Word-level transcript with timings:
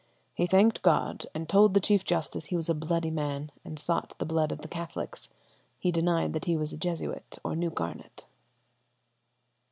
"He 0.33 0.47
thanked 0.47 0.81
God 0.81 1.27
and 1.35 1.47
told 1.47 1.75
the 1.75 1.79
Chief 1.79 2.03
Justice 2.03 2.45
he 2.45 2.55
was 2.55 2.71
a 2.71 2.73
bloody 2.73 3.11
man, 3.11 3.51
and 3.63 3.77
sought 3.77 4.17
the 4.17 4.25
blood 4.25 4.51
of 4.51 4.61
the 4.61 4.67
Catholics. 4.67 5.29
He 5.77 5.91
denied 5.91 6.33
that 6.33 6.45
he 6.45 6.57
was 6.57 6.73
a 6.73 6.77
Jesuit 6.79 7.37
or 7.43 7.55
knew 7.55 7.69
Garnet. 7.69 8.25